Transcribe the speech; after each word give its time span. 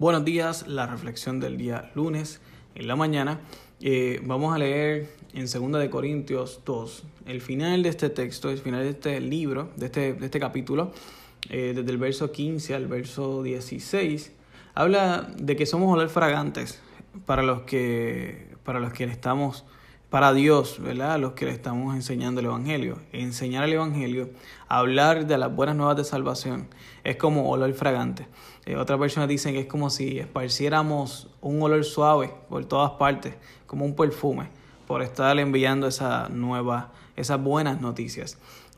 Buenos 0.00 0.24
días, 0.24 0.66
la 0.66 0.86
reflexión 0.86 1.40
del 1.40 1.58
día 1.58 1.90
lunes 1.94 2.40
en 2.74 2.88
la 2.88 2.96
mañana. 2.96 3.40
Eh, 3.82 4.18
vamos 4.24 4.54
a 4.54 4.58
leer 4.58 5.10
en 5.34 5.42
2 5.44 5.78
de 5.78 5.90
Corintios 5.90 6.62
2 6.64 7.02
el 7.26 7.42
final 7.42 7.82
de 7.82 7.90
este 7.90 8.08
texto, 8.08 8.48
el 8.48 8.56
final 8.56 8.82
de 8.82 8.88
este 8.88 9.20
libro, 9.20 9.68
de 9.76 9.84
este, 9.84 10.14
de 10.14 10.24
este 10.24 10.40
capítulo, 10.40 10.92
eh, 11.50 11.74
desde 11.76 11.90
el 11.90 11.98
verso 11.98 12.32
15 12.32 12.74
al 12.74 12.86
verso 12.86 13.42
16. 13.42 14.32
Habla 14.74 15.30
de 15.36 15.54
que 15.54 15.66
somos 15.66 15.92
olor 15.92 16.08
fragantes 16.08 16.80
para 17.26 17.42
los 17.42 17.64
que, 17.64 18.56
para 18.64 18.80
los 18.80 18.94
que 18.94 19.04
estamos 19.04 19.66
para 20.10 20.32
Dios, 20.32 20.78
¿verdad? 20.80 21.20
Los 21.20 21.32
que 21.32 21.46
le 21.46 21.52
estamos 21.52 21.94
enseñando 21.94 22.40
el 22.40 22.46
Evangelio. 22.46 22.98
Enseñar 23.12 23.64
el 23.64 23.74
Evangelio, 23.74 24.28
hablar 24.68 25.26
de 25.26 25.38
las 25.38 25.54
buenas 25.54 25.76
nuevas 25.76 25.96
de 25.96 26.04
salvación, 26.04 26.68
es 27.04 27.16
como 27.16 27.48
olor 27.48 27.72
fragante. 27.74 28.26
Eh, 28.66 28.76
otras 28.76 28.98
personas 28.98 29.28
dicen 29.28 29.54
que 29.54 29.60
es 29.60 29.66
como 29.66 29.88
si 29.88 30.18
esparciéramos 30.18 31.28
un 31.40 31.62
olor 31.62 31.84
suave 31.84 32.32
por 32.48 32.64
todas 32.64 32.90
partes, 32.92 33.34
como 33.68 33.84
un 33.84 33.94
perfume, 33.94 34.48
por 34.88 35.00
estar 35.02 35.38
enviando 35.38 35.86
esa 35.86 36.28
nueva, 36.28 36.92
esas 37.14 37.40
buenas 37.40 37.80
noticias. 37.80 38.36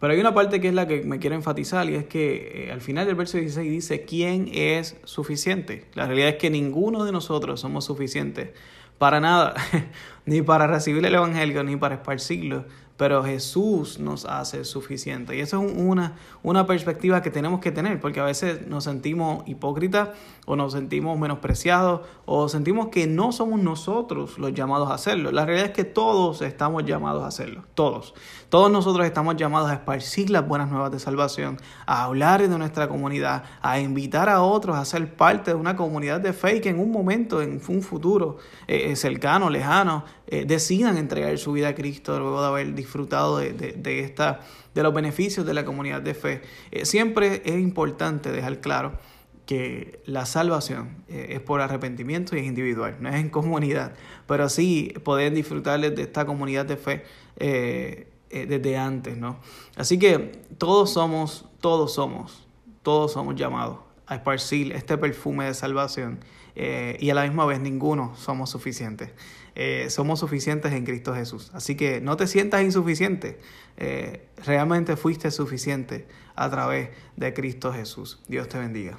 Pero 0.00 0.12
hay 0.12 0.20
una 0.20 0.34
parte 0.34 0.60
que 0.60 0.68
es 0.68 0.74
la 0.74 0.86
que 0.86 1.02
me 1.04 1.18
quiero 1.18 1.34
enfatizar 1.34 1.88
y 1.88 1.94
es 1.94 2.04
que 2.04 2.66
eh, 2.66 2.72
al 2.72 2.82
final 2.82 3.06
del 3.06 3.14
verso 3.14 3.38
16 3.38 3.70
dice, 3.70 4.04
¿quién 4.04 4.50
es 4.52 4.96
suficiente? 5.04 5.86
La 5.94 6.06
realidad 6.06 6.28
es 6.28 6.36
que 6.36 6.50
ninguno 6.50 7.04
de 7.04 7.12
nosotros 7.12 7.60
somos 7.60 7.86
suficientes 7.86 8.50
para 8.98 9.20
nada, 9.20 9.54
ni 10.26 10.42
para 10.42 10.66
recibir 10.66 11.04
el 11.04 11.14
Evangelio, 11.14 11.62
ni 11.64 11.76
para 11.76 11.96
esparcirlo, 11.96 12.64
pero 12.96 13.24
Jesús 13.24 13.98
nos 13.98 14.24
hace 14.24 14.64
suficiente. 14.64 15.36
Y 15.36 15.40
eso 15.40 15.64
es 15.64 15.72
una, 15.76 16.16
una 16.42 16.66
perspectiva 16.66 17.22
que 17.22 17.30
tenemos 17.30 17.60
que 17.60 17.72
tener, 17.72 18.00
porque 18.00 18.20
a 18.20 18.24
veces 18.24 18.66
nos 18.68 18.84
sentimos 18.84 19.42
hipócritas 19.48 20.10
o 20.46 20.56
nos 20.56 20.72
sentimos 20.72 21.18
menospreciados 21.18 22.02
o 22.26 22.48
sentimos 22.48 22.88
que 22.88 23.06
no 23.06 23.32
somos 23.32 23.60
nosotros 23.60 24.38
los 24.38 24.54
llamados 24.54 24.90
a 24.90 24.94
hacerlo. 24.94 25.32
La 25.32 25.44
realidad 25.44 25.68
es 25.68 25.72
que 25.72 25.84
todos 25.84 26.42
estamos 26.42 26.84
llamados 26.84 27.24
a 27.24 27.28
hacerlo, 27.28 27.64
todos. 27.74 28.14
Todos 28.48 28.70
nosotros 28.70 29.04
estamos 29.06 29.36
llamados 29.36 29.70
a 29.70 29.74
esparcir 29.74 30.30
las 30.30 30.46
buenas 30.46 30.70
nuevas 30.70 30.92
de 30.92 31.00
salvación, 31.00 31.56
a 31.86 32.04
hablar 32.04 32.40
de 32.40 32.58
nuestra 32.58 32.88
comunidad, 32.88 33.42
a 33.62 33.80
invitar 33.80 34.28
a 34.28 34.42
otros 34.42 34.76
a 34.76 34.84
ser 34.84 35.16
parte 35.16 35.50
de 35.50 35.56
una 35.56 35.74
comunidad 35.74 36.20
de 36.20 36.32
fe 36.32 36.60
que 36.60 36.68
en 36.68 36.78
un 36.78 36.92
momento, 36.92 37.42
en 37.42 37.60
un 37.66 37.82
futuro 37.82 38.38
eh, 38.68 38.90
eh, 38.90 38.96
cercano, 38.96 39.50
lejano, 39.50 40.04
eh, 40.26 40.44
decidan 40.46 40.96
entregar 40.96 41.36
su 41.38 41.52
vida 41.52 41.68
a 41.68 41.74
Cristo 41.74 42.18
luego 42.18 42.40
de 42.40 42.48
haber 42.48 42.74
disfrutado 42.84 43.38
de, 43.38 43.52
de, 43.52 44.00
esta, 44.00 44.40
de 44.74 44.82
los 44.82 44.94
beneficios 44.94 45.44
de 45.44 45.54
la 45.54 45.64
comunidad 45.64 46.02
de 46.02 46.14
fe. 46.14 46.42
Eh, 46.70 46.84
siempre 46.84 47.42
es 47.44 47.54
importante 47.54 48.30
dejar 48.30 48.60
claro 48.60 48.92
que 49.46 50.00
la 50.06 50.24
salvación 50.26 51.04
eh, 51.08 51.28
es 51.30 51.40
por 51.40 51.60
arrepentimiento 51.60 52.36
y 52.36 52.40
es 52.40 52.46
individual, 52.46 52.96
no 53.00 53.08
es 53.08 53.16
en 53.16 53.28
comunidad, 53.28 53.94
pero 54.26 54.48
sí 54.48 54.94
poder 55.02 55.34
disfrutar 55.34 55.80
de 55.80 56.02
esta 56.02 56.24
comunidad 56.24 56.66
de 56.66 56.76
fe 56.76 57.04
desde 58.30 58.76
antes, 58.76 59.16
¿no? 59.16 59.38
Así 59.76 59.98
que 59.98 60.42
todos 60.58 60.92
somos, 60.92 61.44
todos 61.60 61.94
somos, 61.94 62.46
todos 62.82 63.12
somos 63.12 63.36
llamados 63.36 63.78
a 64.06 64.16
esparcir 64.16 64.72
este 64.72 64.98
perfume 64.98 65.46
de 65.46 65.54
salvación 65.54 66.18
eh, 66.56 66.96
y 67.00 67.10
a 67.10 67.14
la 67.14 67.24
misma 67.24 67.46
vez 67.46 67.60
ninguno 67.60 68.14
somos 68.16 68.50
suficientes. 68.50 69.10
Eh, 69.54 69.86
somos 69.88 70.20
suficientes 70.20 70.72
en 70.72 70.84
Cristo 70.84 71.14
Jesús. 71.14 71.50
Así 71.54 71.76
que 71.76 72.00
no 72.00 72.16
te 72.16 72.26
sientas 72.26 72.62
insuficiente. 72.62 73.38
Eh, 73.76 74.26
realmente 74.44 74.96
fuiste 74.96 75.30
suficiente 75.30 76.06
a 76.34 76.50
través 76.50 76.90
de 77.16 77.32
Cristo 77.34 77.72
Jesús. 77.72 78.20
Dios 78.28 78.48
te 78.48 78.58
bendiga. 78.58 78.96